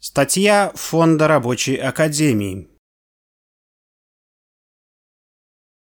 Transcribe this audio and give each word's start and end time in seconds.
Статья 0.00 0.70
Фонда 0.76 1.26
рабочей 1.26 1.74
академии. 1.74 2.70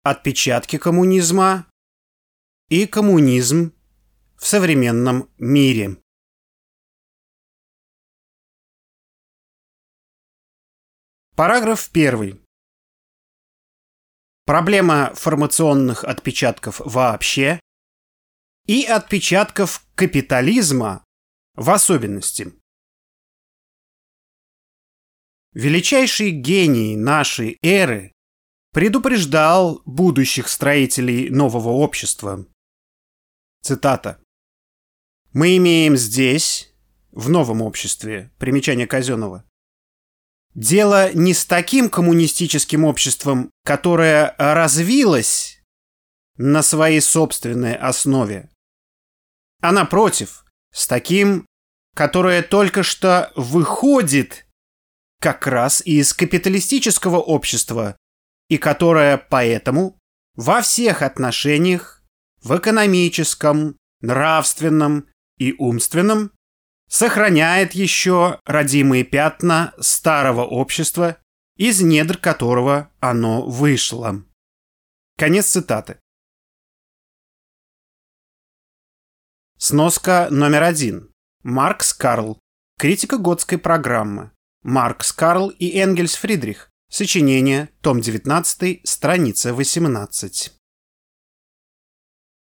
Отпечатки 0.05 0.79
коммунизма 0.79 1.69
и 2.69 2.87
коммунизм 2.87 3.75
в 4.37 4.47
современном 4.47 5.29
мире. 5.37 6.01
Параграф 11.35 11.91
1. 11.93 12.41
Проблема 14.45 15.13
формационных 15.17 16.05
отпечатков 16.05 16.79
вообще 16.79 17.59
и 18.67 18.85
отпечатков 18.85 19.85
капитализма 19.97 21.05
в 21.55 21.69
особенности. 21.69 22.53
Величайший 25.55 26.33
гений 26.33 26.97
нашей 26.97 27.59
эры 27.63 28.13
предупреждал 28.73 29.83
будущих 29.85 30.49
строителей 30.49 31.31
нового 31.31 31.69
общества. 31.69 32.45
Цитата. 33.63 34.21
«Мы 35.33 35.57
имеем 35.59 35.97
здесь, 35.97 36.75
в 37.13 37.29
новом 37.29 37.63
обществе, 37.63 38.33
примечание 38.39 38.89
Казенова, 38.89 39.45
дело 40.55 41.13
не 41.13 41.33
с 41.33 41.47
таким 41.47 41.89
коммунистическим 41.89 42.85
обществом, 42.85 43.53
которое 43.65 44.35
развилось 44.37 45.63
на 46.37 46.65
своей 46.65 47.01
собственной 47.01 47.77
основе, 47.77 48.51
а 49.61 49.71
напротив, 49.71 50.45
с 50.73 50.89
таким, 50.89 51.47
которое 51.95 52.43
только 52.43 52.83
что 52.83 53.33
выходит 53.37 54.44
как 55.25 55.47
раз 55.47 55.81
из 55.87 56.13
капиталистического 56.13 57.17
общества, 57.17 57.97
и 58.51 58.59
которое 58.59 59.17
поэтому 59.17 59.99
во 60.37 60.61
всех 60.61 61.01
отношениях, 61.01 62.03
в 62.43 62.59
экономическом, 62.59 63.79
нравственном 64.03 65.09
и 65.39 65.55
умственном, 65.55 66.31
сохраняет 66.91 67.73
еще 67.73 68.39
родимые 68.45 69.03
пятна 69.03 69.73
старого 69.81 70.45
общества, 70.45 71.17
из 71.57 71.81
недр 71.81 72.19
которого 72.19 72.93
оно 73.01 73.47
вышло. 73.47 74.23
Конец 75.17 75.47
цитаты. 75.47 75.99
Сноска 79.57 80.29
номер 80.31 80.65
один. 80.65 81.15
Маркс 81.43 81.95
Карл. 81.95 82.39
Критика 82.79 83.17
готской 83.17 83.57
программы. 83.57 84.34
Маркс 84.65 85.13
Карл 85.13 85.51
и 85.51 85.79
Энгельс 85.79 86.15
Фридрих. 86.15 86.71
Сочинение, 86.91 87.69
том 87.83 88.01
19, 88.01 88.81
страница 88.83 89.53
18. 89.53 90.53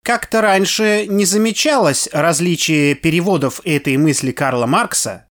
Как-то 0.03 0.41
раньше 0.41 1.07
не 1.07 1.25
замечалось 1.25 2.07
различие 2.13 2.93
переводов 2.93 3.59
этой 3.65 3.97
мысли 3.97 4.31
Карла 4.31 4.67
Маркса 4.67 5.27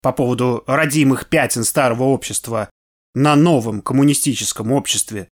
по 0.00 0.12
поводу 0.12 0.62
родимых 0.68 1.28
пятен 1.28 1.64
старого 1.64 2.04
общества 2.04 2.70
на 3.16 3.34
новом 3.34 3.82
коммунистическом 3.82 4.70
обществе, 4.70 5.28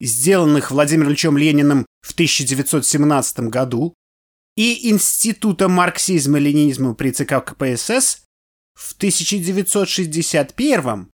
сделанных 0.00 0.70
Владимиром 0.70 1.10
Ильичем 1.10 1.36
Лениным 1.36 1.84
в 2.00 2.12
1917 2.12 3.40
году, 3.50 3.92
и 4.56 4.88
Института 4.88 5.68
марксизма-ленинизма 5.68 6.94
при 6.94 7.10
ЦК 7.10 7.44
КПСС 7.44 8.24
в 8.78 8.94
1961 8.94 11.10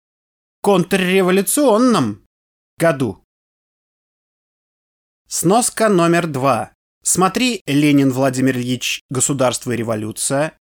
контрреволюционном 0.64 2.26
году. 2.80 3.24
Сноска 5.28 5.88
номер 5.88 6.26
два. 6.26 6.74
Смотри 7.04 7.62
«Ленин 7.68 8.12
Владимир 8.12 8.58
Ильич. 8.58 9.02
Государство 9.12 9.72
и 9.72 9.76
революция». 9.76 10.58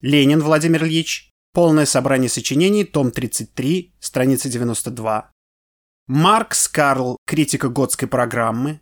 Ленин 0.00 0.40
Владимир 0.40 0.84
Ильич. 0.84 1.32
Полное 1.52 1.84
собрание 1.84 2.28
сочинений. 2.28 2.84
Том 2.84 3.10
33. 3.10 3.96
Страница 3.98 4.48
92. 4.48 5.32
Маркс 6.06 6.68
Карл. 6.68 7.16
Критика 7.26 7.68
готской 7.68 8.08
программы. 8.08 8.80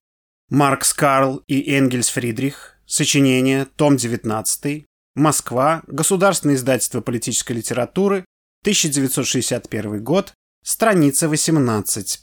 Маркс 0.51 0.93
Карл 0.93 1.43
и 1.47 1.73
Энгельс 1.73 2.11
Фридрих. 2.11 2.79
Сочинение. 2.85 3.65
Том 3.65 3.97
19. 3.97 4.88
Москва. 5.19 5.83
Государственное 5.87 6.55
издательство 6.55 7.01
политической 7.01 7.53
литературы. 7.53 8.25
1961 8.63 10.03
год. 10.03 10.33
Страница 10.65 11.29
18. 11.29 12.21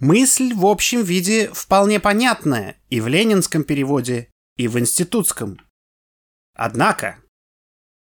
Мысль 0.00 0.54
в 0.54 0.64
общем 0.64 1.02
виде 1.02 1.50
вполне 1.52 2.00
понятная 2.00 2.80
и 2.88 3.00
в 3.00 3.08
ленинском 3.08 3.64
переводе, 3.64 4.30
и 4.56 4.66
в 4.66 4.78
институтском. 4.78 5.58
Однако... 6.54 7.22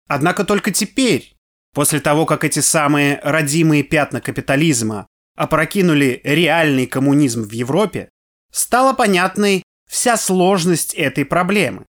Однако 0.07 0.45
только 0.45 0.71
теперь, 0.71 1.37
после 1.73 2.01
того, 2.01 2.27
как 2.27 2.45
эти 2.45 2.61
самые 2.61 3.21
родимые 3.23 3.83
пятна 3.83 4.21
капитализма 4.21 5.07
опрокинули 5.37 6.21
реальный 6.25 6.87
коммунизм 6.87 7.43
в 7.43 7.53
Европе, 7.53 8.09
стала 8.51 8.95
понятной 8.95 9.63
вся 9.95 10.17
сложность 10.17 10.93
этой 10.95 11.25
проблемы. 11.25 11.87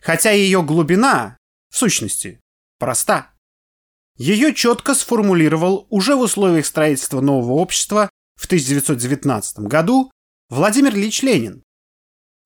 Хотя 0.00 0.30
ее 0.30 0.62
глубина, 0.62 1.36
в 1.68 1.76
сущности, 1.76 2.40
проста. 2.78 3.34
Ее 4.16 4.54
четко 4.54 4.94
сформулировал 4.94 5.88
уже 5.90 6.14
в 6.14 6.20
условиях 6.20 6.64
строительства 6.64 7.20
нового 7.20 7.54
общества 7.54 8.08
в 8.36 8.46
1919 8.46 9.58
году 9.66 10.12
Владимир 10.48 10.94
Ильич 10.94 11.22
Ленин. 11.22 11.64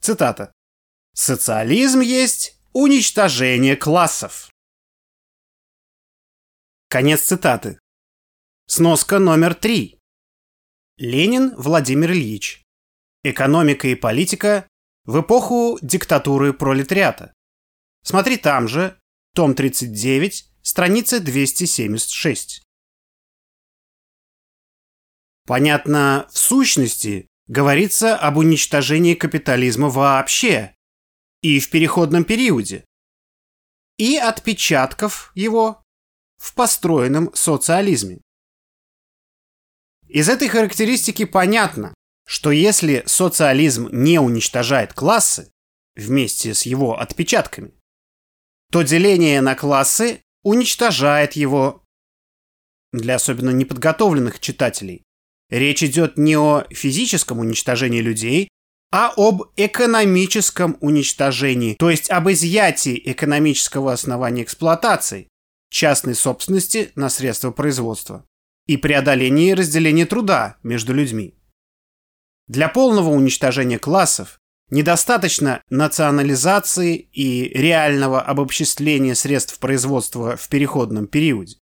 Цитата. 0.00 0.54
«Социализм 1.14 2.00
есть 2.00 2.58
уничтожение 2.72 3.76
классов». 3.76 4.50
Конец 6.88 7.20
цитаты. 7.24 7.78
Сноска 8.66 9.18
номер 9.18 9.54
три. 9.54 9.98
Ленин 10.96 11.54
Владимир 11.56 12.12
Ильич. 12.12 12.61
Экономика 13.24 13.88
и 13.88 13.94
политика 13.94 14.68
в 15.04 15.20
эпоху 15.20 15.78
диктатуры 15.80 16.52
пролетариата. 16.52 17.32
Смотри 18.02 18.36
там 18.36 18.66
же, 18.66 18.98
том 19.34 19.54
39, 19.54 20.50
страница 20.62 21.20
276. 21.20 22.62
Понятно, 25.46 26.28
в 26.32 26.38
сущности, 26.38 27.28
говорится 27.46 28.16
об 28.16 28.38
уничтожении 28.38 29.14
капитализма 29.14 29.88
вообще 29.88 30.74
и 31.42 31.60
в 31.60 31.70
переходном 31.70 32.24
периоде, 32.24 32.84
и 33.98 34.16
отпечатков 34.16 35.32
его 35.34 35.82
в 36.38 36.54
построенном 36.54 37.32
социализме. 37.34 38.20
Из 40.08 40.28
этой 40.28 40.48
характеристики 40.48 41.24
понятно, 41.24 41.94
что 42.26 42.50
если 42.50 43.02
социализм 43.06 43.88
не 43.92 44.18
уничтожает 44.18 44.92
классы 44.92 45.50
вместе 45.94 46.54
с 46.54 46.62
его 46.62 46.98
отпечатками, 46.98 47.72
то 48.70 48.82
деление 48.82 49.40
на 49.40 49.54
классы 49.54 50.22
уничтожает 50.42 51.34
его. 51.34 51.84
Для 52.92 53.16
особенно 53.16 53.50
неподготовленных 53.50 54.40
читателей 54.40 55.04
речь 55.50 55.82
идет 55.82 56.16
не 56.16 56.36
о 56.36 56.66
физическом 56.70 57.38
уничтожении 57.38 58.00
людей, 58.00 58.48
а 58.90 59.12
об 59.16 59.44
экономическом 59.56 60.76
уничтожении, 60.80 61.74
то 61.74 61.90
есть 61.90 62.10
об 62.10 62.30
изъятии 62.30 63.00
экономического 63.04 63.92
основания 63.92 64.42
эксплуатации, 64.42 65.28
частной 65.70 66.14
собственности 66.14 66.92
на 66.94 67.08
средства 67.08 67.50
производства 67.50 68.26
и 68.66 68.76
преодолении 68.76 69.52
разделения 69.52 70.06
труда 70.06 70.58
между 70.62 70.92
людьми. 70.92 71.34
Для 72.48 72.68
полного 72.68 73.10
уничтожения 73.10 73.78
классов 73.78 74.38
недостаточно 74.70 75.62
национализации 75.70 76.96
и 76.96 77.48
реального 77.48 78.22
обобществления 78.22 79.14
средств 79.14 79.58
производства 79.58 80.36
в 80.36 80.48
переходном 80.48 81.06
периоде. 81.06 81.56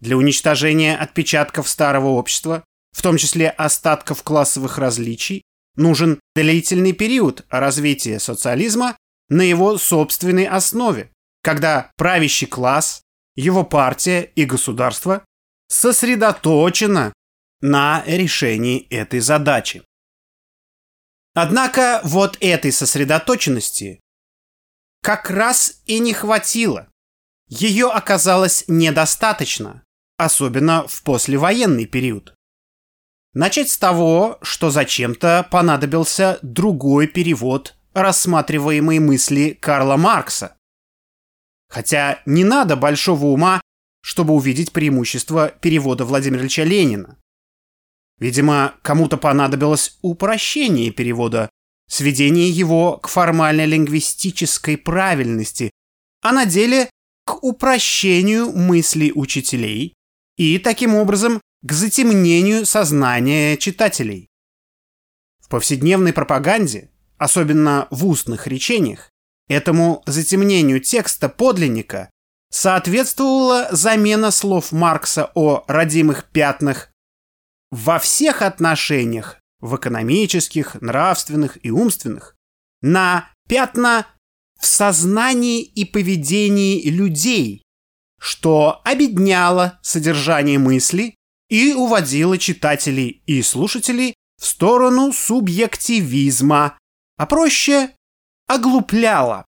Для 0.00 0.16
уничтожения 0.16 0.96
отпечатков 0.96 1.68
старого 1.68 2.08
общества, 2.08 2.64
в 2.92 3.02
том 3.02 3.16
числе 3.18 3.50
остатков 3.50 4.22
классовых 4.22 4.78
различий, 4.78 5.42
нужен 5.76 6.20
длительный 6.34 6.92
период 6.92 7.44
развития 7.50 8.18
социализма 8.18 8.96
на 9.28 9.42
его 9.42 9.76
собственной 9.78 10.46
основе, 10.46 11.10
когда 11.42 11.90
правящий 11.96 12.46
класс, 12.46 13.02
его 13.34 13.64
партия 13.64 14.22
и 14.34 14.44
государство 14.44 15.24
сосредоточено 15.68 17.12
на 17.66 18.04
решении 18.06 18.86
этой 18.90 19.18
задачи. 19.18 19.82
Однако 21.34 22.00
вот 22.04 22.38
этой 22.40 22.70
сосредоточенности 22.70 24.00
как 25.02 25.30
раз 25.30 25.82
и 25.84 25.98
не 25.98 26.14
хватило, 26.14 26.88
ее 27.48 27.90
оказалось 27.90 28.64
недостаточно, 28.68 29.82
особенно 30.16 30.86
в 30.86 31.02
послевоенный 31.02 31.86
период. 31.86 32.34
Начать 33.34 33.68
с 33.68 33.78
того, 33.78 34.38
что 34.42 34.70
зачем-то 34.70 35.46
понадобился 35.50 36.38
другой 36.42 37.08
перевод 37.08 37.74
рассматриваемой 37.94 39.00
мысли 39.00 39.58
Карла 39.60 39.96
Маркса. 39.96 40.56
Хотя 41.68 42.22
не 42.26 42.44
надо 42.44 42.76
большого 42.76 43.26
ума, 43.26 43.60
чтобы 44.02 44.34
увидеть 44.34 44.70
преимущество 44.70 45.48
перевода 45.48 46.04
Владимира 46.04 46.42
Ильича 46.42 46.62
Ленина. 46.62 47.18
Видимо, 48.18 48.74
кому-то 48.82 49.16
понадобилось 49.16 49.98
упрощение 50.02 50.90
перевода, 50.90 51.50
сведение 51.88 52.48
его 52.48 52.96
к 52.96 53.08
формальной 53.08 53.66
лингвистической 53.66 54.78
правильности, 54.78 55.70
а 56.22 56.32
на 56.32 56.46
деле 56.46 56.90
к 57.24 57.42
упрощению 57.42 58.52
мыслей 58.52 59.12
учителей 59.14 59.94
и, 60.36 60.58
таким 60.58 60.94
образом, 60.94 61.40
к 61.62 61.72
затемнению 61.72 62.64
сознания 62.64 63.56
читателей. 63.56 64.28
В 65.42 65.48
повседневной 65.48 66.12
пропаганде, 66.12 66.90
особенно 67.18 67.86
в 67.90 68.06
устных 68.06 68.46
речениях, 68.46 69.10
этому 69.48 70.02
затемнению 70.06 70.80
текста 70.80 71.28
подлинника 71.28 72.10
соответствовала 72.50 73.68
замена 73.70 74.30
слов 74.30 74.72
Маркса 74.72 75.30
о 75.34 75.64
родимых 75.68 76.24
пятнах 76.24 76.90
во 77.70 77.98
всех 77.98 78.42
отношениях, 78.42 79.40
в 79.60 79.76
экономических, 79.76 80.80
нравственных 80.80 81.64
и 81.64 81.70
умственных, 81.70 82.36
на 82.82 83.30
пятна 83.48 84.06
в 84.60 84.66
сознании 84.66 85.62
и 85.62 85.84
поведении 85.84 86.88
людей, 86.88 87.62
что 88.18 88.80
обедняло 88.84 89.78
содержание 89.82 90.58
мысли 90.58 91.14
и 91.48 91.72
уводило 91.74 92.38
читателей 92.38 93.22
и 93.26 93.42
слушателей 93.42 94.14
в 94.40 94.46
сторону 94.46 95.12
субъективизма, 95.12 96.78
а 97.16 97.26
проще 97.26 97.94
оглупляло. 98.46 99.44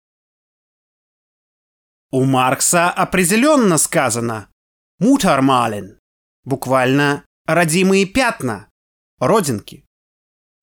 У 2.11 2.23
Маркса 2.23 2.89
определенно 2.89 3.77
сказано 3.77 4.49
«мутармален», 4.99 5.99
буквально 6.45 7.25
«родимые 7.47 8.05
пятна», 8.05 8.69
родинки. 9.19 9.85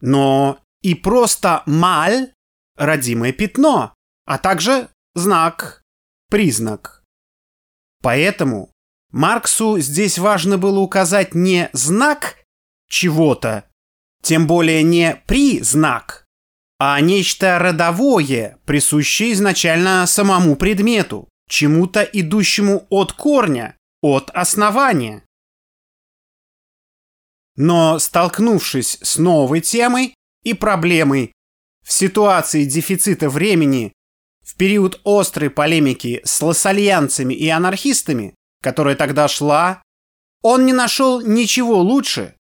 Но 0.01 0.59
и 0.83 0.95
просто 0.95 1.63
«маль»— 1.67 2.33
родимое 2.77 3.33
пятно, 3.33 3.95
а 4.27 4.39
также 4.39 4.89
знак, 5.15 5.83
признак. 6.29 7.03
Поэтому 8.03 8.71
Марксу 9.11 9.79
здесь 9.79 10.19
важно 10.19 10.59
было 10.59 10.81
указать 10.81 11.35
не 11.35 11.71
знак 11.73 12.37
чего-то, 12.89 13.65
тем 14.23 14.47
более 14.47 14.83
не 14.83 15.23
признак, 15.27 16.25
а 16.79 17.01
нечто 17.01 17.59
родовое, 17.59 18.59
присущее 18.67 19.33
изначально 19.33 20.07
самому 20.07 20.57
предмету, 20.57 21.29
чему-то 21.49 22.03
идущему 22.03 22.87
от 22.91 23.13
корня, 23.13 23.77
от 24.03 24.31
основания. 24.35 25.23
Но 27.57 27.99
столкнувшись 27.99 28.99
с 29.03 29.17
новой 29.17 29.61
темой 29.61 30.15
и 30.43 30.55
проблемой 30.55 31.33
в 31.85 31.93
ситуации 31.93 32.65
дефицита 32.65 33.29
времени 33.29 33.93
в 34.43 34.57
период 34.57 35.01
острой 35.05 35.51
полемики 35.51 36.21
с 36.25 36.43
лассальянцами 36.43 37.35
и 37.35 37.49
анархистами, 37.49 38.35
которая 38.63 38.97
тогда 38.97 39.29
шла, 39.29 39.83
он 40.43 40.67
не 40.67 40.73
нашел 40.73 41.21
ничего 41.21 41.79
лучше, 41.79 42.37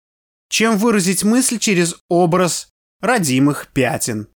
чем 0.48 0.76
выразить 0.76 1.22
мысль 1.22 1.58
через 1.58 1.96
образ 2.08 2.70
родимых 3.00 3.72
пятен. 3.72 4.28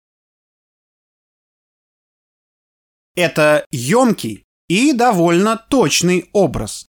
Это 3.14 3.64
емкий 3.70 4.44
и 4.69 4.93
довольно 4.93 5.56
точный 5.56 6.28
образ. 6.32 6.87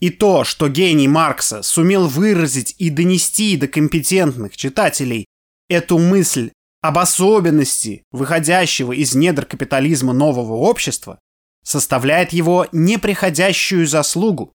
И 0.00 0.10
то, 0.10 0.44
что 0.44 0.68
гений 0.68 1.08
Маркса 1.08 1.62
сумел 1.62 2.06
выразить 2.06 2.74
и 2.78 2.90
донести 2.90 3.56
до 3.56 3.66
компетентных 3.66 4.56
читателей 4.56 5.26
эту 5.68 5.98
мысль 5.98 6.52
об 6.82 6.98
особенности 6.98 8.04
выходящего 8.10 8.92
из 8.92 9.14
недр 9.14 9.46
капитализма 9.46 10.12
нового 10.12 10.54
общества, 10.54 11.18
составляет 11.64 12.32
его 12.32 12.66
неприходящую 12.72 13.86
заслугу. 13.86 14.52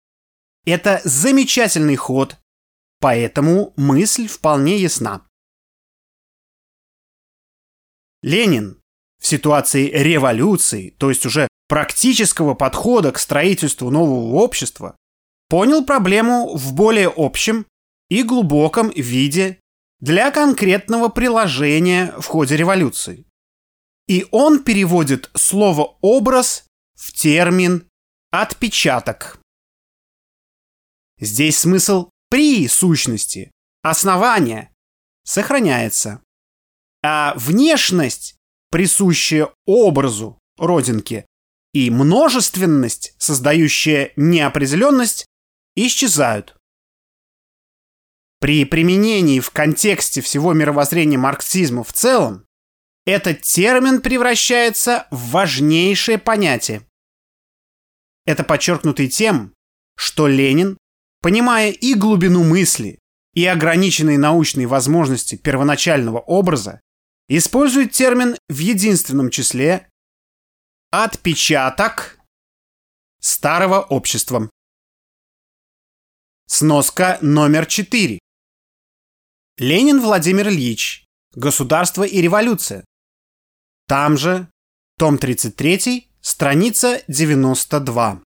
Это 0.64 1.00
замечательный 1.04 1.96
ход, 1.96 2.36
поэтому 3.00 3.72
мысль 3.76 4.28
вполне 4.28 4.76
ясна. 4.76 5.26
Ленин 8.22 8.80
в 9.18 9.26
ситуации 9.26 9.90
революции, 9.90 10.94
то 10.98 11.08
есть 11.08 11.24
уже 11.24 11.48
практического 11.66 12.54
подхода 12.54 13.10
к 13.10 13.18
строительству 13.18 13.90
нового 13.90 14.34
общества, 14.36 14.96
понял 15.50 15.84
проблему 15.84 16.56
в 16.56 16.72
более 16.72 17.12
общем 17.14 17.66
и 18.08 18.22
глубоком 18.22 18.90
виде 18.90 19.58
для 19.98 20.30
конкретного 20.30 21.08
приложения 21.08 22.14
в 22.18 22.26
ходе 22.26 22.56
революции. 22.56 23.26
И 24.06 24.26
он 24.30 24.62
переводит 24.64 25.28
слово 25.34 25.98
«образ» 26.00 26.64
в 26.94 27.12
термин 27.12 27.88
«отпечаток». 28.30 29.40
Здесь 31.18 31.58
смысл 31.58 32.08
при 32.30 32.66
сущности, 32.68 33.50
основание, 33.82 34.72
сохраняется. 35.24 36.22
А 37.02 37.34
внешность, 37.36 38.36
присущая 38.70 39.50
образу 39.66 40.38
родинки, 40.58 41.26
и 41.72 41.90
множественность, 41.90 43.14
создающая 43.18 44.12
неопределенность, 44.16 45.26
исчезают. 45.86 46.56
При 48.40 48.64
применении 48.64 49.40
в 49.40 49.50
контексте 49.50 50.20
всего 50.22 50.52
мировоззрения 50.52 51.18
марксизма 51.18 51.84
в 51.84 51.92
целом, 51.92 52.46
этот 53.04 53.42
термин 53.42 54.00
превращается 54.00 55.06
в 55.10 55.30
важнейшее 55.30 56.18
понятие. 56.18 56.86
Это 58.24 58.44
подчеркнуто 58.44 59.06
тем, 59.08 59.54
что 59.96 60.26
Ленин, 60.26 60.78
понимая 61.20 61.70
и 61.70 61.94
глубину 61.94 62.44
мысли, 62.44 62.98
и 63.34 63.44
ограниченные 63.46 64.18
научные 64.18 64.66
возможности 64.66 65.36
первоначального 65.36 66.18
образа, 66.18 66.80
использует 67.28 67.92
термин 67.92 68.36
в 68.48 68.58
единственном 68.58 69.30
числе 69.30 69.88
«отпечаток» 70.90 72.18
старого 73.20 73.80
общества. 73.80 74.50
Сноска 76.52 77.16
номер 77.22 77.64
4. 77.64 78.18
Ленин 79.58 80.00
Владимир 80.00 80.48
Ильич. 80.48 81.04
Государство 81.32 82.02
и 82.02 82.20
революция. 82.20 82.84
Там 83.86 84.18
же, 84.18 84.50
том 84.98 85.16
33, 85.16 86.10
страница 86.20 87.04
92. 87.06 88.24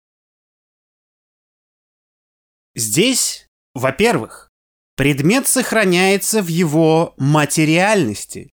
Здесь, 2.75 3.47
во-первых, 3.73 4.49
предмет 4.97 5.47
сохраняется 5.47 6.41
в 6.41 6.47
его 6.47 7.13
материальности. 7.17 8.51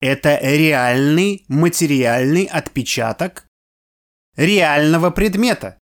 Это 0.00 0.38
реальный 0.40 1.44
материальный 1.48 2.44
отпечаток 2.44 3.48
реального 4.36 5.10
предмета. 5.10 5.80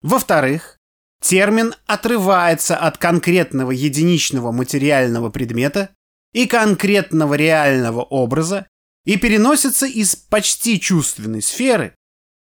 Во-вторых, 0.00 0.79
Термин 1.20 1.74
отрывается 1.86 2.76
от 2.76 2.98
конкретного 2.98 3.70
единичного 3.70 4.52
материального 4.52 5.30
предмета 5.30 5.94
и 6.32 6.46
конкретного 6.46 7.34
реального 7.34 8.02
образа 8.02 8.66
и 9.04 9.16
переносится 9.16 9.86
из 9.86 10.16
почти 10.16 10.80
чувственной 10.80 11.42
сферы 11.42 11.94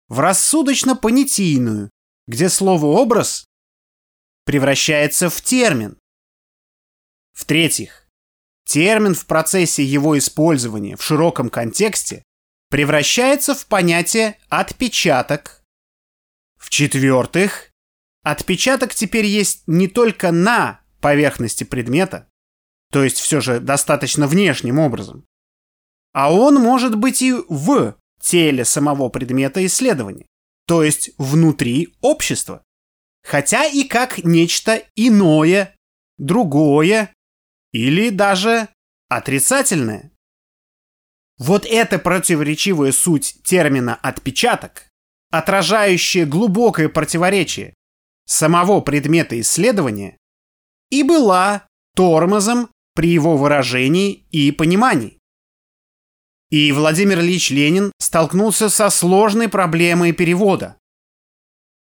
в 0.08 0.20
рассудочно-понятийную, 0.20 1.90
где 2.26 2.48
слово 2.48 2.86
«образ» 2.86 3.46
превращается 4.44 5.30
в 5.30 5.40
термин. 5.40 5.98
В-третьих, 7.32 8.06
термин 8.64 9.14
в 9.14 9.26
процессе 9.26 9.82
его 9.82 10.16
использования 10.18 10.96
в 10.96 11.02
широком 11.02 11.50
контексте 11.50 12.22
превращается 12.68 13.54
в 13.54 13.66
понятие 13.66 14.38
«отпечаток». 14.48 15.62
В-четвертых, 16.58 17.71
Отпечаток 18.22 18.94
теперь 18.94 19.26
есть 19.26 19.64
не 19.66 19.88
только 19.88 20.30
на 20.30 20.80
поверхности 21.00 21.64
предмета, 21.64 22.28
то 22.92 23.02
есть 23.02 23.18
все 23.18 23.40
же 23.40 23.58
достаточно 23.58 24.28
внешним 24.28 24.78
образом, 24.78 25.24
а 26.12 26.32
он 26.32 26.54
может 26.56 26.96
быть 26.96 27.20
и 27.22 27.32
в 27.32 27.96
теле 28.20 28.64
самого 28.64 29.08
предмета 29.08 29.64
исследования, 29.66 30.26
то 30.66 30.84
есть 30.84 31.10
внутри 31.18 31.96
общества, 32.00 32.62
хотя 33.24 33.64
и 33.64 33.82
как 33.82 34.22
нечто 34.24 34.82
иное, 34.94 35.74
другое 36.18 37.12
или 37.72 38.10
даже 38.10 38.68
отрицательное. 39.08 40.12
Вот 41.38 41.66
эта 41.66 41.98
противоречивая 41.98 42.92
суть 42.92 43.42
термина 43.42 43.96
«отпечаток», 43.96 44.88
отражающая 45.30 46.24
глубокое 46.24 46.88
противоречие 46.88 47.74
самого 48.32 48.80
предмета 48.80 49.40
исследования, 49.40 50.16
и 50.90 51.02
была 51.02 51.66
тормозом 51.94 52.70
при 52.94 53.10
его 53.10 53.36
выражении 53.36 54.26
и 54.30 54.50
понимании. 54.52 55.18
И 56.50 56.72
Владимир 56.72 57.20
Ильич 57.20 57.50
Ленин 57.50 57.92
столкнулся 57.98 58.68
со 58.68 58.90
сложной 58.90 59.48
проблемой 59.48 60.12
перевода. 60.12 60.76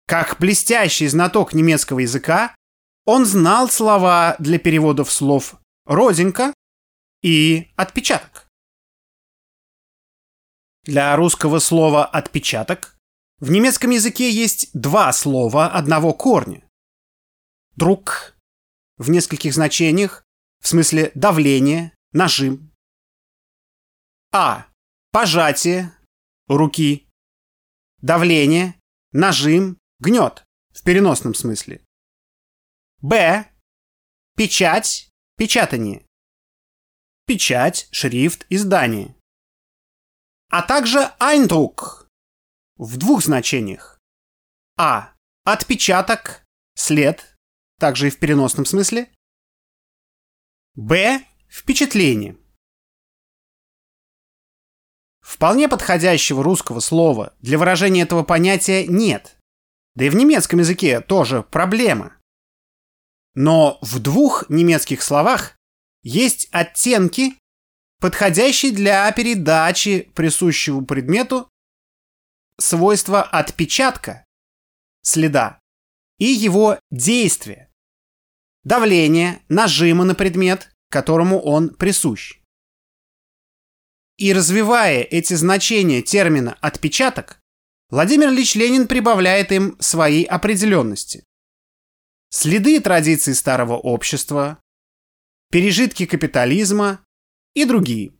Как 0.07 0.37
блестящий 0.39 1.07
знаток 1.07 1.53
немецкого 1.53 1.99
языка, 1.99 2.55
он 3.05 3.25
знал 3.25 3.69
слова 3.69 4.35
для 4.39 4.59
переводов 4.59 5.11
слов 5.11 5.55
«родинка» 5.85 6.53
и 7.21 7.69
«отпечаток». 7.75 8.47
Для 10.83 11.15
русского 11.15 11.59
слова 11.59 12.05
«отпечаток» 12.05 12.92
в 13.43 13.51
немецком 13.51 13.89
языке 13.89 14.31
есть 14.31 14.69
два 14.71 15.11
слова 15.11 15.67
одного 15.67 16.13
корня. 16.13 16.65
«Друг» 17.75 18.37
в 18.95 19.09
нескольких 19.09 19.53
значениях, 19.53 20.23
в 20.61 20.69
смысле 20.69 21.11
давление, 21.13 21.93
нажим. 22.13 22.71
А. 24.31 24.67
Пожатие 25.11 25.93
руки. 26.47 27.09
Давление, 28.01 28.79
нажим, 29.11 29.77
гнет 29.99 30.45
в 30.73 30.81
переносном 30.81 31.33
смысле. 31.33 31.83
Б. 33.01 33.51
Печать, 34.37 35.09
печатание. 35.35 36.05
Печать, 37.27 37.89
шрифт, 37.91 38.45
издание. 38.49 39.17
А 40.49 40.61
также 40.61 41.13
Eindruck 41.19 42.02
в 42.77 42.97
двух 42.97 43.23
значениях. 43.23 43.99
А. 44.77 45.13
Отпечаток, 45.45 46.45
след, 46.73 47.37
также 47.79 48.07
и 48.07 48.09
в 48.09 48.17
переносном 48.17 48.65
смысле. 48.65 49.11
Б. 50.75 51.21
Впечатление. 51.49 52.37
Вполне 55.21 55.69
подходящего 55.69 56.43
русского 56.43 56.79
слова 56.79 57.35
для 57.39 57.57
выражения 57.57 58.01
этого 58.01 58.23
понятия 58.23 58.87
нет. 58.87 59.37
Да 59.95 60.05
и 60.05 60.09
в 60.09 60.15
немецком 60.15 60.59
языке 60.59 61.01
тоже 61.01 61.43
проблема. 61.43 62.17
Но 63.35 63.79
в 63.81 63.99
двух 63.99 64.49
немецких 64.49 65.01
словах 65.01 65.57
есть 66.01 66.49
оттенки, 66.51 67.35
подходящие 67.99 68.71
для 68.71 69.11
передачи 69.11 70.11
присущего 70.13 70.83
предмету 70.83 71.49
свойства 72.59 73.23
отпечатка, 73.23 74.25
следа, 75.01 75.59
и 76.19 76.25
его 76.25 76.79
действия, 76.91 77.71
давление, 78.63 79.41
нажима 79.49 80.05
на 80.05 80.15
предмет, 80.15 80.71
которому 80.89 81.39
он 81.39 81.75
присущ. 81.75 82.39
И 84.17 84.31
развивая 84.31 85.01
эти 85.01 85.33
значения 85.33 86.01
термина 86.01 86.57
«отпечаток», 86.61 87.39
Владимир 87.89 88.29
Ильич 88.29 88.55
Ленин 88.55 88.87
прибавляет 88.87 89.51
им 89.51 89.75
своей 89.79 90.23
определенности 90.23 91.25
следы 92.33 92.81
традиций 92.81 93.35
старого 93.35 93.77
общества, 93.77 94.59
пережитки 95.51 96.07
капитализма 96.07 97.05
и 97.53 97.63
другие. 97.63 98.13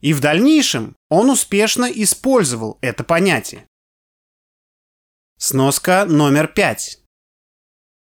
И 0.00 0.12
в 0.12 0.20
дальнейшем 0.20 0.96
он 1.08 1.30
успешно 1.30 1.84
использовал 1.84 2.78
это 2.80 3.04
понятие. 3.04 3.66
Сноска 5.38 6.04
номер 6.04 6.48
пять. 6.48 7.02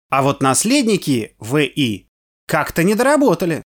А 0.09 0.21
вот 0.21 0.41
наследники 0.41 1.35
В.И. 1.39 2.07
как-то 2.47 2.83
не 2.83 2.95
доработали. 2.95 3.63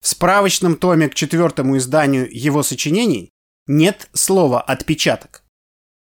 В 0.00 0.08
справочном 0.08 0.76
томе 0.76 1.08
к 1.08 1.14
четвертому 1.14 1.78
изданию 1.78 2.28
его 2.30 2.62
сочинений 2.62 3.30
нет 3.66 4.10
слова 4.12 4.60
«отпечаток». 4.60 5.44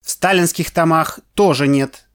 В 0.04 0.10
сталинских 0.10 0.70
томах 0.70 1.18
тоже 1.34 1.66
нет 1.66 2.10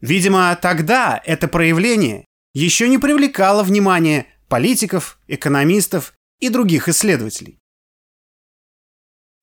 Видимо, 0.00 0.56
тогда 0.60 1.20
это 1.24 1.48
проявление 1.48 2.24
еще 2.54 2.88
не 2.88 2.98
привлекало 2.98 3.62
внимание 3.62 4.26
политиков, 4.48 5.18
экономистов 5.26 6.14
и 6.40 6.48
других 6.50 6.88
исследователей. 6.88 7.57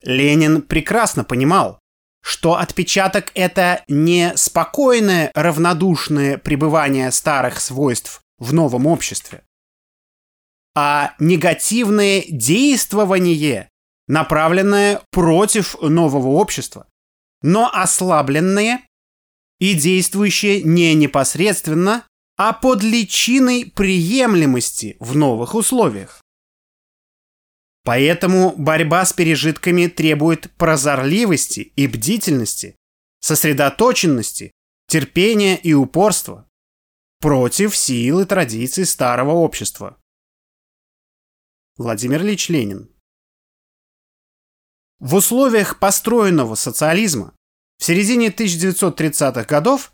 Ленин 0.02 0.62
прекрасно 0.62 1.24
понимал, 1.24 1.78
что 2.22 2.56
отпечаток– 2.56 3.30
это 3.34 3.84
не 3.88 4.32
спокойное, 4.36 5.30
равнодушное 5.34 6.38
пребывание 6.38 7.12
старых 7.12 7.60
свойств 7.60 8.20
в 8.38 8.52
новом 8.52 8.86
обществе, 8.86 9.44
а 10.74 11.14
негативное 11.18 12.24
действование, 12.28 13.68
направленное 14.08 15.02
против 15.10 15.80
нового 15.80 16.28
общества, 16.30 16.86
но 17.42 17.70
ослабленное 17.72 18.80
и 19.58 19.74
действующее 19.74 20.62
не 20.62 20.94
непосредственно, 20.94 22.04
а 22.36 22.52
под 22.52 22.82
личиной 22.82 23.72
приемлемости 23.74 24.96
в 25.00 25.16
новых 25.16 25.54
условиях. 25.54 26.20
Поэтому 27.86 28.52
борьба 28.56 29.04
с 29.04 29.12
пережитками 29.12 29.86
требует 29.86 30.52
прозорливости 30.56 31.60
и 31.76 31.86
бдительности, 31.86 32.74
сосредоточенности, 33.20 34.50
терпения 34.88 35.56
и 35.56 35.72
упорства 35.72 36.50
против 37.20 37.76
сил 37.76 38.18
и 38.18 38.24
традиций 38.24 38.84
старого 38.86 39.34
общества. 39.34 40.02
Владимир 41.76 42.22
Ильич 42.22 42.48
Ленин 42.48 42.90
В 44.98 45.14
условиях 45.14 45.78
построенного 45.78 46.56
социализма 46.56 47.36
в 47.78 47.84
середине 47.84 48.30
1930-х 48.30 49.44
годов 49.44 49.92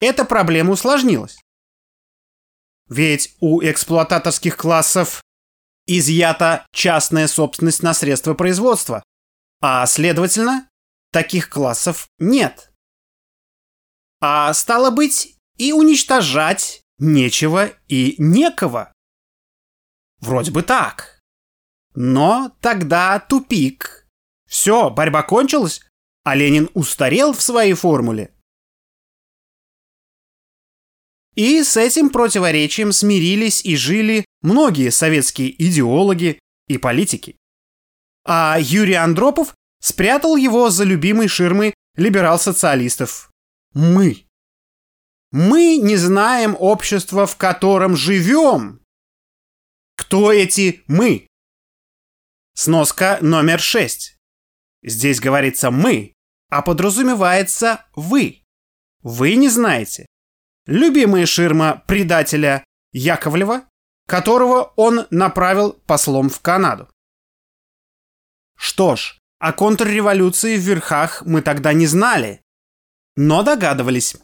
эта 0.00 0.24
проблема 0.24 0.70
усложнилась. 0.70 1.38
Ведь 2.88 3.36
у 3.40 3.62
эксплуататорских 3.62 4.56
классов 4.56 5.23
изъята 5.86 6.66
частная 6.72 7.28
собственность 7.28 7.82
на 7.82 7.94
средства 7.94 8.34
производства, 8.34 9.02
а 9.60 9.86
следовательно, 9.86 10.68
таких 11.12 11.48
классов 11.48 12.08
нет. 12.18 12.72
А 14.20 14.52
стало 14.54 14.90
быть, 14.90 15.36
и 15.56 15.72
уничтожать 15.72 16.82
нечего 16.98 17.70
и 17.88 18.14
некого. 18.18 18.92
Вроде 20.20 20.50
бы 20.50 20.62
так. 20.62 21.20
Но 21.94 22.56
тогда 22.60 23.20
тупик. 23.20 24.08
Все, 24.48 24.90
борьба 24.90 25.22
кончилась, 25.22 25.80
а 26.24 26.34
Ленин 26.34 26.70
устарел 26.74 27.32
в 27.32 27.42
своей 27.42 27.74
формуле? 27.74 28.33
И 31.34 31.62
с 31.62 31.76
этим 31.76 32.10
противоречием 32.10 32.92
смирились 32.92 33.64
и 33.64 33.76
жили 33.76 34.24
многие 34.42 34.90
советские 34.90 35.50
идеологи 35.62 36.38
и 36.68 36.78
политики. 36.78 37.36
А 38.24 38.56
Юрий 38.60 38.94
Андропов 38.94 39.54
спрятал 39.80 40.36
его 40.36 40.70
за 40.70 40.84
любимой 40.84 41.28
ширмой 41.28 41.74
либерал-социалистов. 41.96 43.30
Мы. 43.74 44.26
Мы 45.32 45.78
не 45.78 45.96
знаем 45.96 46.56
общества, 46.58 47.26
в 47.26 47.36
котором 47.36 47.96
живем. 47.96 48.80
Кто 49.96 50.32
эти 50.32 50.82
мы? 50.86 51.26
Сноска 52.54 53.18
номер 53.20 53.60
шесть. 53.60 54.16
Здесь 54.82 55.18
говорится 55.18 55.70
«мы», 55.70 56.12
а 56.50 56.62
подразумевается 56.62 57.84
«вы». 57.96 58.44
Вы 59.02 59.34
не 59.34 59.48
знаете. 59.48 60.06
Любимая 60.66 61.26
ширма 61.26 61.82
предателя 61.86 62.64
Яковлева, 62.92 63.68
которого 64.06 64.72
он 64.76 65.06
направил 65.10 65.72
послом 65.72 66.30
в 66.30 66.40
Канаду. 66.40 66.88
Что 68.56 68.96
ж, 68.96 69.18
о 69.38 69.52
контрреволюции 69.52 70.56
в 70.56 70.60
верхах 70.60 71.22
мы 71.26 71.42
тогда 71.42 71.74
не 71.74 71.86
знали, 71.86 72.40
но 73.16 73.42
догадывались. 73.42 74.16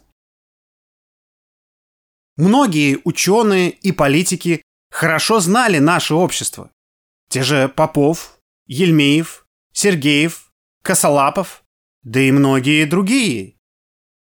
Многие 2.37 2.99
ученые 3.03 3.69
и 3.69 3.91
политики 3.91 4.63
хорошо 4.89 5.39
знали 5.41 5.77
наше 5.77 6.15
общество. 6.15 6.71
Те 7.29 7.43
же 7.43 7.69
Попов, 7.69 8.39
Ельмеев, 8.65 9.45
Сергеев, 9.73 10.51
Косолапов, 10.81 11.63
да 12.01 12.19
и 12.19 12.31
многие 12.31 12.85
другие. 12.85 13.57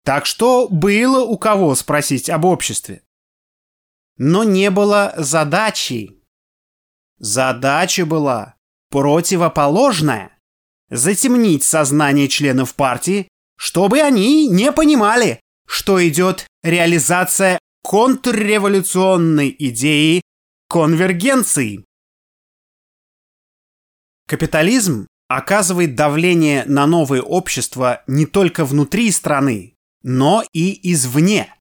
Так 0.04 0.26
что 0.26 0.68
было 0.68 1.22
у 1.22 1.36
кого 1.36 1.74
спросить 1.74 2.30
об 2.30 2.44
обществе. 2.44 3.02
Но 4.16 4.44
не 4.44 4.70
было 4.70 5.14
задачи. 5.16 6.22
Задача 7.18 8.06
была 8.06 8.56
противоположная– 8.90 10.38
затемнить 10.90 11.62
сознание 11.62 12.28
членов 12.28 12.74
партии, 12.74 13.28
чтобы 13.56 14.00
они 14.00 14.48
не 14.48 14.72
понимали, 14.72 15.40
что 15.66 16.06
идет 16.06 16.46
реализация 16.62 17.58
контрреволюционной 17.82 19.54
идеи 19.58 20.22
конвергенции. 20.68 21.84
Капитализм 24.26 25.06
оказывает 25.28 25.94
давление 25.94 26.64
на 26.66 26.86
новые 26.86 27.22
общества 27.22 28.02
не 28.06 28.26
только 28.26 28.64
внутри 28.64 29.10
страны, 29.10 29.74
но 30.02 30.44
и 30.52 30.92
извне. 30.92 31.54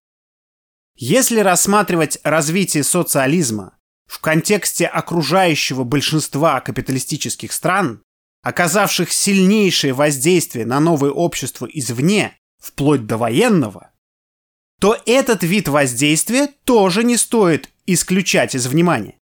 Если 0.95 1.39
рассматривать 1.39 2.17
развитие 2.23 2.83
социализма 2.83 3.77
в 4.05 4.19
контексте 4.19 4.85
окружающего 4.85 5.83
большинства 5.83 6.59
капиталистических 6.61 7.51
стран, 7.51 8.03
оказавших 8.41 9.11
сильнейшее 9.11 9.93
воздействие 9.93 10.65
на 10.65 10.79
новые 10.79 11.11
общества 11.11 11.67
извне, 11.71 12.37
вплоть 12.59 13.05
до 13.05 13.17
военного, 13.17 13.91
то 14.79 14.97
этот 15.05 15.43
вид 15.43 15.67
воздействия 15.67 16.47
тоже 16.63 17.03
не 17.03 17.17
стоит 17.17 17.69
исключать 17.85 18.55
из 18.55 18.67
внимания. 18.67 19.17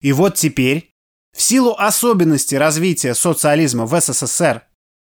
И 0.00 0.12
вот 0.12 0.36
теперь, 0.36 0.94
в 1.32 1.42
силу 1.42 1.74
особенностей 1.76 2.58
развития 2.58 3.14
социализма 3.14 3.86
в 3.86 4.00
СССР 4.00 4.62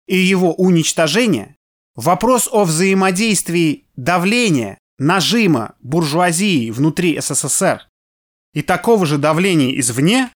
и 0.08 0.18
его 0.18 0.54
уничтожения, 0.54 1.58
вопрос 1.96 2.50
о 2.52 2.64
взаимодействии 2.64 3.88
давления, 3.96 4.78
нажима 4.98 5.76
буржуазии 5.80 6.72
внутри 6.72 7.20
СССР 7.20 7.88
и 8.54 8.62
такого 8.62 9.06
же 9.06 9.18
давления 9.18 9.78
извне, 9.80 10.32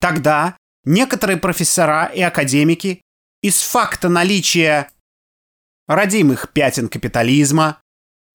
Тогда 0.00 0.56
некоторые 0.84 1.36
профессора 1.36 2.06
и 2.06 2.22
академики 2.22 3.02
из 3.42 3.60
факта 3.60 4.08
наличия 4.08 4.90
родимых 5.86 6.54
пятен 6.54 6.88
капитализма, 6.88 7.82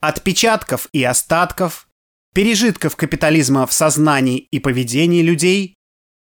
отпечатков 0.01 0.87
и 0.91 1.03
остатков, 1.03 1.87
пережитков 2.33 2.95
капитализма 2.95 3.65
в 3.65 3.73
сознании 3.73 4.37
и 4.37 4.59
поведении 4.59 5.21
людей, 5.21 5.75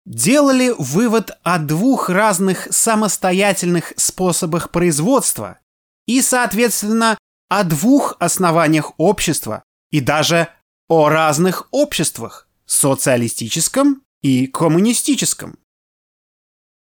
делали 0.05 0.73
вывод 0.77 1.31
о 1.43 1.57
двух 1.57 2.09
разных 2.09 2.67
самостоятельных 2.71 3.91
способах 3.97 4.71
производства 4.71 5.59
и, 6.05 6.21
соответственно, 6.21 7.17
о 7.49 7.63
двух 7.63 8.15
основаниях 8.19 8.93
общества 8.97 9.63
и 9.91 9.99
даже 9.99 10.47
о 10.87 11.09
разных 11.09 11.67
обществах– 11.71 12.47
социалистическом 12.65 14.03
и 14.21 14.47
коммунистическом. 14.47 15.57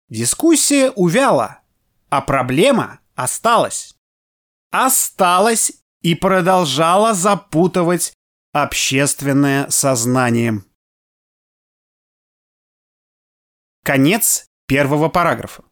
Дискуссия 0.08 0.90
увяла, 0.90 1.60
а 2.08 2.20
проблема 2.20 3.00
осталась. 3.14 3.96
Осталась 4.70 5.72
и 6.06 6.14
продолжала 6.14 7.14
запутывать 7.14 8.12
общественное 8.52 9.68
сознание. 9.70 10.62
Конец 13.82 14.46
первого 14.68 15.08
параграфа. 15.08 15.64